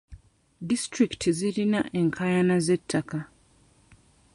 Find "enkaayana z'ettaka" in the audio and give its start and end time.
1.99-3.19